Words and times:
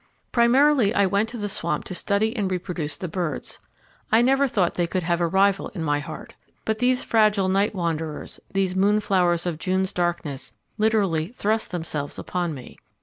Primarily, 0.31 0.95
I 0.95 1.05
went 1.05 1.29
to 1.29 1.37
the 1.37 1.47
swamp 1.47 1.83
to 1.85 1.93
study 1.93 2.35
and 2.35 2.49
reproduce 2.49 2.97
the 2.97 3.07
birds. 3.07 3.59
I 4.11 4.23
never 4.23 4.47
thought 4.47 4.73
they 4.73 4.87
could 4.87 5.03
have 5.03 5.21
a 5.21 5.27
rival 5.27 5.67
in 5.75 5.83
my 5.83 5.99
heart. 5.99 6.33
But 6.65 6.79
these 6.79 7.03
fragile 7.03 7.49
night 7.49 7.75
wanderers, 7.75 8.39
these 8.51 8.75
moonflowers 8.75 9.45
of 9.45 9.59
June's 9.59 9.93
darkness, 9.93 10.53
literally 10.79 11.27
"thrust 11.27 11.69
themselves 11.69 12.17
upon 12.17 12.55
me." 12.55 12.79